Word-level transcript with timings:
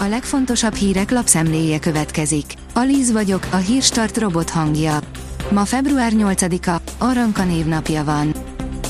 A 0.00 0.04
legfontosabb 0.04 0.74
hírek 0.74 1.10
lapszemléje 1.10 1.78
következik. 1.78 2.44
Alíz 2.74 3.12
vagyok, 3.12 3.46
a 3.50 3.56
hírstart 3.56 4.18
robot 4.18 4.50
hangja. 4.50 4.98
Ma 5.50 5.64
február 5.64 6.12
8-a, 6.14 7.04
Aranka 7.04 7.44
névnapja 7.44 8.04
van. 8.04 8.34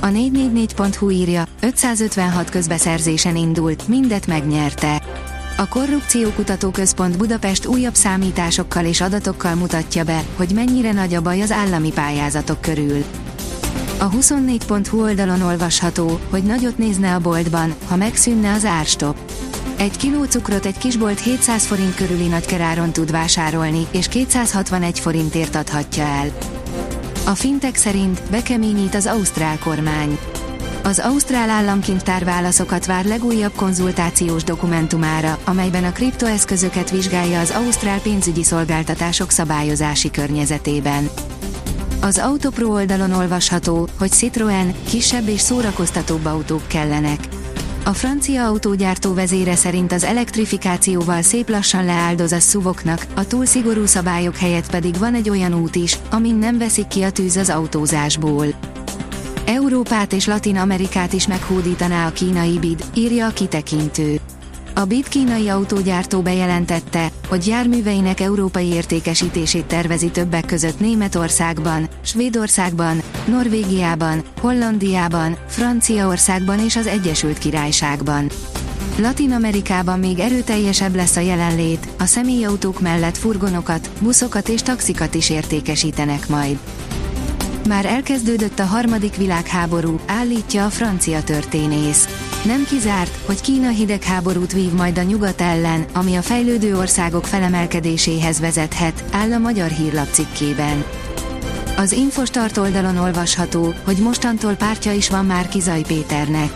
A 0.00 0.06
444.hu 0.06 1.10
írja, 1.10 1.44
556 1.60 2.50
közbeszerzésen 2.50 3.36
indult, 3.36 3.88
mindet 3.88 4.26
megnyerte. 4.26 5.02
A 5.56 5.68
Korrupciókutató 5.68 6.70
Központ 6.70 7.16
Budapest 7.16 7.66
újabb 7.66 7.94
számításokkal 7.94 8.84
és 8.84 9.00
adatokkal 9.00 9.54
mutatja 9.54 10.04
be, 10.04 10.22
hogy 10.36 10.50
mennyire 10.54 10.92
nagy 10.92 11.14
a 11.14 11.20
baj 11.20 11.40
az 11.40 11.52
állami 11.52 11.92
pályázatok 11.92 12.60
körül. 12.60 13.04
A 13.98 14.10
24.hu 14.10 15.02
oldalon 15.02 15.42
olvasható, 15.42 16.20
hogy 16.30 16.42
nagyot 16.42 16.78
nézne 16.78 17.14
a 17.14 17.18
boltban, 17.18 17.74
ha 17.88 17.96
megszűnne 17.96 18.52
az 18.52 18.64
árstop. 18.64 19.16
Egy 19.80 19.96
kiló 19.96 20.24
cukrot 20.24 20.66
egy 20.66 20.78
kisbolt 20.78 21.20
700 21.20 21.66
forint 21.66 21.94
körüli 21.94 22.26
nagykeráron 22.26 22.92
tud 22.92 23.10
vásárolni, 23.10 23.86
és 23.90 24.08
261 24.08 25.00
forintért 25.00 25.54
adhatja 25.54 26.04
el. 26.04 26.26
A 27.26 27.34
fintek 27.34 27.76
szerint 27.76 28.22
bekeményít 28.30 28.94
az 28.94 29.06
ausztrál 29.06 29.58
kormány. 29.58 30.18
Az 30.82 30.98
Ausztrál 30.98 31.50
államkincstár 31.50 32.24
válaszokat 32.24 32.86
vár 32.86 33.04
legújabb 33.04 33.52
konzultációs 33.56 34.44
dokumentumára, 34.44 35.38
amelyben 35.44 35.84
a 35.84 35.92
kriptoeszközöket 35.92 36.90
vizsgálja 36.90 37.40
az 37.40 37.50
Ausztrál 37.50 38.00
pénzügyi 38.00 38.42
szolgáltatások 38.42 39.30
szabályozási 39.30 40.10
környezetében. 40.10 41.10
Az 42.00 42.18
Autopro 42.18 42.68
oldalon 42.68 43.12
olvasható, 43.12 43.88
hogy 43.98 44.10
Citroën 44.10 44.74
kisebb 44.88 45.28
és 45.28 45.40
szórakoztatóbb 45.40 46.24
autók 46.24 46.66
kellenek. 46.66 47.39
A 47.84 47.92
francia 47.92 48.46
autógyártó 48.46 49.14
vezére 49.14 49.56
szerint 49.56 49.92
az 49.92 50.04
elektrifikációval 50.04 51.22
szép 51.22 51.48
lassan 51.48 51.84
leáldoz 51.84 52.32
a 52.32 52.40
szuvoknak, 52.40 53.06
a 53.14 53.26
túl 53.26 53.46
szigorú 53.46 53.86
szabályok 53.86 54.36
helyett 54.36 54.70
pedig 54.70 54.98
van 54.98 55.14
egy 55.14 55.30
olyan 55.30 55.54
út 55.54 55.76
is, 55.76 55.98
amin 56.10 56.34
nem 56.34 56.58
veszik 56.58 56.86
ki 56.86 57.02
a 57.02 57.10
tűz 57.10 57.36
az 57.36 57.50
autózásból. 57.50 58.46
Európát 59.46 60.12
és 60.12 60.26
Latin 60.26 60.56
Amerikát 60.56 61.12
is 61.12 61.26
meghódítaná 61.26 62.06
a 62.06 62.12
kínai 62.12 62.58
bid, 62.58 62.84
írja 62.94 63.26
a 63.26 63.32
kitekintő. 63.32 64.20
A 64.74 64.84
BID 64.84 65.08
kínai 65.08 65.48
autógyártó 65.48 66.20
bejelentette, 66.20 67.12
hogy 67.28 67.46
járműveinek 67.46 68.20
európai 68.20 68.66
értékesítését 68.66 69.66
tervezi 69.66 70.10
többek 70.10 70.46
között 70.46 70.80
Németországban, 70.80 71.88
Svédországban, 72.02 73.02
Norvégiában, 73.26 74.22
Hollandiában, 74.40 75.36
Franciaországban 75.46 76.58
és 76.58 76.76
az 76.76 76.86
Egyesült 76.86 77.38
Királyságban. 77.38 78.30
Latin 78.98 79.32
Amerikában 79.32 79.98
még 79.98 80.18
erőteljesebb 80.18 80.94
lesz 80.94 81.16
a 81.16 81.20
jelenlét, 81.20 81.88
a 81.98 82.04
személyautók 82.04 82.80
mellett 82.80 83.16
furgonokat, 83.16 83.90
buszokat 84.00 84.48
és 84.48 84.62
taxikat 84.62 85.14
is 85.14 85.30
értékesítenek 85.30 86.28
majd. 86.28 86.58
Már 87.70 87.86
elkezdődött 87.86 88.58
a 88.58 88.64
harmadik 88.64 89.16
világháború, 89.16 90.00
állítja 90.06 90.64
a 90.64 90.70
francia 90.70 91.22
történész. 91.22 92.08
Nem 92.44 92.64
kizárt, 92.64 93.18
hogy 93.26 93.40
Kína 93.40 93.68
hidegháborút 93.68 94.52
vív 94.52 94.72
majd 94.72 94.98
a 94.98 95.02
nyugat 95.02 95.40
ellen, 95.40 95.84
ami 95.92 96.14
a 96.14 96.22
fejlődő 96.22 96.76
országok 96.76 97.26
felemelkedéséhez 97.26 98.40
vezethet, 98.40 99.04
áll 99.10 99.32
a 99.32 99.38
magyar 99.38 99.68
hírlap 99.68 100.08
cikkében. 100.10 100.84
Az 101.76 101.92
Infostart 101.92 102.56
oldalon 102.56 102.96
olvasható, 102.96 103.74
hogy 103.84 103.96
mostantól 103.96 104.54
pártja 104.54 104.92
is 104.92 105.08
van 105.08 105.26
már 105.26 105.48
Kizaj 105.48 105.82
Péternek. 105.86 106.50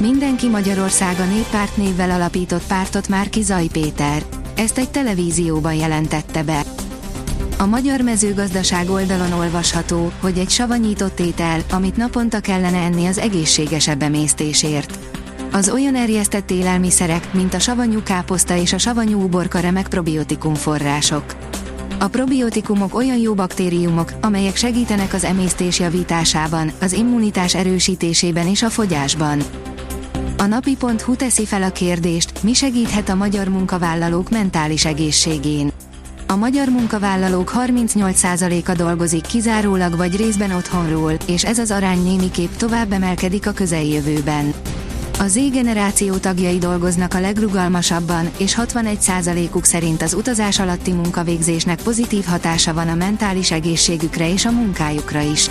Mindenki 0.00 0.48
Magyarország 0.48 1.20
a 1.20 1.24
néppárt 1.24 1.76
névvel 1.76 2.10
alapított 2.10 2.66
pártot 2.66 3.08
már 3.08 3.28
Kizaj 3.28 3.66
Péter. 3.66 4.22
Ezt 4.56 4.78
egy 4.78 4.90
televízióban 4.90 5.74
jelentette 5.74 6.42
be. 6.42 6.62
A 7.62 7.66
magyar 7.66 8.00
mezőgazdaság 8.00 8.90
oldalon 8.90 9.32
olvasható, 9.32 10.12
hogy 10.20 10.38
egy 10.38 10.50
savanyított 10.50 11.20
étel, 11.20 11.60
amit 11.70 11.96
naponta 11.96 12.40
kellene 12.40 12.78
enni 12.78 13.06
az 13.06 13.18
egészségesebb 13.18 14.02
emésztésért. 14.02 14.98
Az 15.52 15.70
olyan 15.70 15.94
erjesztett 15.94 16.50
élelmiszerek, 16.50 17.32
mint 17.32 17.54
a 17.54 17.58
savanyú 17.58 18.02
káposzta 18.02 18.56
és 18.56 18.72
a 18.72 18.78
savanyú 18.78 19.22
uborka 19.22 19.58
remek 19.58 19.88
probiotikum 19.88 20.54
források. 20.54 21.24
A 21.98 22.08
probiotikumok 22.08 22.94
olyan 22.94 23.18
jó 23.18 23.34
baktériumok, 23.34 24.12
amelyek 24.20 24.56
segítenek 24.56 25.14
az 25.14 25.24
emésztés 25.24 25.78
javításában, 25.78 26.72
az 26.80 26.92
immunitás 26.92 27.54
erősítésében 27.54 28.46
és 28.46 28.62
a 28.62 28.70
fogyásban. 28.70 29.42
A 30.38 30.46
napi.hu 30.46 31.16
teszi 31.16 31.44
fel 31.44 31.62
a 31.62 31.70
kérdést, 31.70 32.42
mi 32.42 32.52
segíthet 32.52 33.08
a 33.08 33.14
magyar 33.14 33.48
munkavállalók 33.48 34.30
mentális 34.30 34.84
egészségén. 34.84 35.71
A 36.32 36.36
magyar 36.36 36.68
munkavállalók 36.68 37.52
38%-a 37.54 38.72
dolgozik 38.72 39.26
kizárólag 39.26 39.96
vagy 39.96 40.16
részben 40.16 40.50
otthonról, 40.50 41.12
és 41.26 41.44
ez 41.44 41.58
az 41.58 41.70
arány 41.70 42.02
némiképp 42.02 42.52
tovább 42.52 42.92
emelkedik 42.92 43.46
a 43.46 43.52
közeljövőben. 43.52 44.54
A 45.18 45.26
Z 45.26 45.34
generáció 45.50 46.16
tagjai 46.16 46.58
dolgoznak 46.58 47.14
a 47.14 47.20
legrugalmasabban, 47.20 48.30
és 48.36 48.58
61%-uk 48.60 49.64
szerint 49.64 50.02
az 50.02 50.14
utazás 50.14 50.58
alatti 50.58 50.92
munkavégzésnek 50.92 51.82
pozitív 51.82 52.24
hatása 52.24 52.74
van 52.74 52.88
a 52.88 52.94
mentális 52.94 53.50
egészségükre 53.50 54.32
és 54.32 54.44
a 54.44 54.50
munkájukra 54.50 55.20
is. 55.20 55.50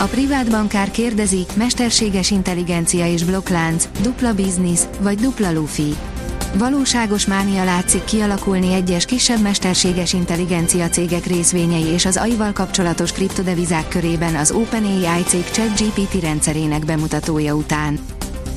A 0.00 0.04
privát 0.04 0.50
bankár 0.50 0.90
kérdezi, 0.90 1.46
mesterséges 1.54 2.30
intelligencia 2.30 3.12
és 3.12 3.24
blokklánc, 3.24 3.88
dupla 4.02 4.34
biznisz, 4.34 4.88
vagy 5.00 5.18
dupla 5.18 5.52
lufi. 5.52 5.94
Valóságos 6.54 7.26
mánia 7.26 7.64
látszik 7.64 8.04
kialakulni 8.04 8.72
egyes 8.72 9.04
kisebb 9.04 9.42
mesterséges 9.42 10.12
intelligencia 10.12 10.88
cégek 10.88 11.26
részvényei 11.26 11.84
és 11.84 12.04
az 12.04 12.16
AI-val 12.16 12.52
kapcsolatos 12.52 13.12
kriptodevizák 13.12 13.88
körében 13.88 14.34
az 14.34 14.50
OpenAI 14.50 15.22
cég 15.26 15.44
ChatGPT 15.50 16.20
rendszerének 16.20 16.84
bemutatója 16.84 17.54
után. 17.54 17.98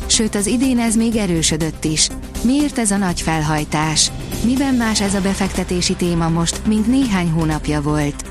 Sőt 0.05 0.35
az 0.35 0.45
idén 0.45 0.79
ez 0.79 0.95
még 0.95 1.15
erősödött 1.15 1.83
is. 1.85 2.07
Miért 2.43 2.77
ez 2.77 2.91
a 2.91 2.97
nagy 2.97 3.21
felhajtás? 3.21 4.11
Miben 4.45 4.73
más 4.73 5.01
ez 5.01 5.13
a 5.13 5.21
befektetési 5.21 5.93
téma 5.93 6.29
most, 6.29 6.61
mint 6.67 6.87
néhány 6.87 7.29
hónapja 7.29 7.81
volt? 7.81 8.23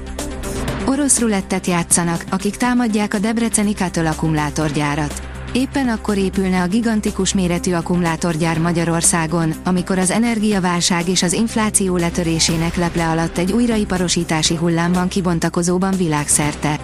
Orosz 0.87 1.19
rulettet 1.19 1.67
játszanak, 1.67 2.25
akik 2.31 2.57
támadják 2.57 3.15
a 3.15 3.19
Debreceni 3.19 3.75
Katöl 3.75 4.07
akkumulátorgyárat. 4.07 5.20
Éppen 5.53 5.89
akkor 5.89 6.17
épülne 6.17 6.63
a 6.63 6.67
gigantikus 6.67 7.35
méretű 7.35 7.73
akkumulátorgyár 7.73 8.59
Magyarországon, 8.59 9.55
amikor 9.65 9.99
az 9.99 10.11
energiaválság 10.11 11.09
és 11.09 11.23
az 11.23 11.33
infláció 11.33 11.97
letörésének 11.97 12.77
leple 12.77 13.09
alatt 13.09 13.39
egy 13.39 13.53
újraiparosítási 13.53 14.55
hullámban 14.55 15.09
kibontakozóban 15.09 15.97
világszerte. 15.97 16.79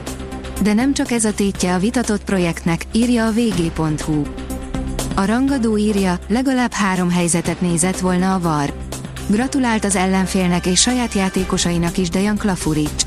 De 0.63 0.73
nem 0.73 0.95
csak 0.95 1.11
ez 1.11 1.25
a 1.25 1.35
tétje 1.35 1.75
a 1.75 1.79
vitatott 1.79 2.25
projektnek, 2.25 2.85
írja 2.93 3.27
a 3.27 3.33
vg.hu. 3.33 4.23
A 5.15 5.25
rangadó 5.25 5.77
írja, 5.77 6.19
legalább 6.29 6.73
három 6.73 7.11
helyzetet 7.11 7.61
nézett 7.61 7.99
volna 7.99 8.35
a 8.35 8.41
VAR. 8.41 8.73
Gratulált 9.27 9.85
az 9.85 9.97
ellenfélnek 9.97 10.67
és 10.67 10.81
saját 10.81 11.13
játékosainak 11.13 11.99
is 11.99 12.09
Dejan 12.09 12.37
Klafurics. 12.37 13.06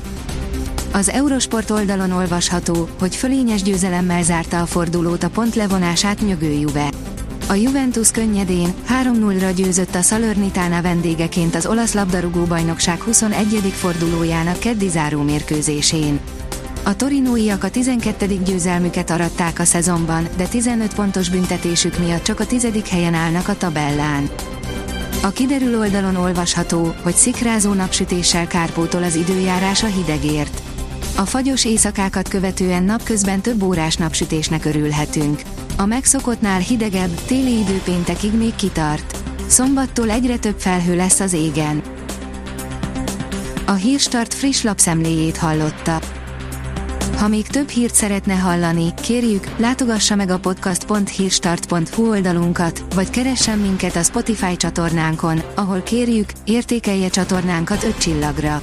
Az 0.92 1.08
Eurosport 1.08 1.70
oldalon 1.70 2.10
olvasható, 2.10 2.88
hogy 2.98 3.16
fölényes 3.16 3.62
győzelemmel 3.62 4.22
zárta 4.22 4.60
a 4.60 4.66
fordulót 4.66 5.22
a 5.22 5.28
pont 5.28 5.54
levonását 5.54 6.20
nyögő 6.20 6.50
Juve. 6.50 6.90
A 7.48 7.54
Juventus 7.54 8.10
könnyedén 8.10 8.74
3-0-ra 9.02 9.52
győzött 9.56 9.94
a 9.94 10.02
Salernitana 10.02 10.82
vendégeként 10.82 11.54
az 11.54 11.66
olasz 11.66 11.94
labdarúgó 11.94 12.44
bajnokság 12.44 13.00
21. 13.02 13.72
fordulójának 13.72 14.58
keddi 14.58 14.88
záró 14.88 15.22
mérkőzésén. 15.22 16.20
A 16.82 16.96
torinóiak 16.96 17.64
a 17.64 17.70
12. 17.70 18.26
győzelmüket 18.26 19.10
aratták 19.10 19.58
a 19.58 19.64
szezonban, 19.64 20.28
de 20.36 20.46
15 20.46 20.94
pontos 20.94 21.28
büntetésük 21.28 21.98
miatt 21.98 22.22
csak 22.22 22.40
a 22.40 22.46
10. 22.46 22.66
helyen 22.90 23.14
állnak 23.14 23.48
a 23.48 23.56
tabellán. 23.56 24.30
A 25.22 25.30
kiderül 25.30 25.78
oldalon 25.78 26.16
olvasható, 26.16 26.94
hogy 27.02 27.14
szikrázó 27.14 27.72
napsütéssel 27.72 28.46
kárpótol 28.46 29.02
az 29.02 29.14
időjárás 29.14 29.82
a 29.82 29.86
hidegért. 29.86 30.59
A 31.20 31.24
fagyos 31.24 31.64
éjszakákat 31.64 32.28
követően 32.28 32.82
napközben 32.82 33.40
több 33.40 33.62
órás 33.62 33.96
napsütésnek 33.96 34.64
örülhetünk. 34.64 35.42
A 35.76 35.86
megszokottnál 35.86 36.58
hidegebb, 36.58 37.24
téli 37.26 37.58
idő 37.58 37.80
péntekig 37.84 38.34
még 38.34 38.54
kitart. 38.54 39.16
Szombattól 39.46 40.10
egyre 40.10 40.38
több 40.38 40.58
felhő 40.58 40.96
lesz 40.96 41.20
az 41.20 41.32
égen. 41.32 41.82
A 43.66 43.72
Hírstart 43.72 44.34
friss 44.34 44.62
lapszemléjét 44.62 45.36
hallotta. 45.36 46.00
Ha 47.16 47.28
még 47.28 47.46
több 47.46 47.68
hírt 47.68 47.94
szeretne 47.94 48.34
hallani, 48.34 48.94
kérjük, 49.02 49.46
látogassa 49.56 50.14
meg 50.14 50.30
a 50.30 50.38
podcast.hírstart.hu 50.38 52.08
oldalunkat, 52.08 52.84
vagy 52.94 53.10
keressen 53.10 53.58
minket 53.58 53.96
a 53.96 54.02
Spotify 54.02 54.56
csatornánkon, 54.56 55.42
ahol 55.54 55.80
kérjük, 55.80 56.32
értékelje 56.44 57.08
csatornánkat 57.08 57.84
5 57.84 57.98
csillagra. 57.98 58.62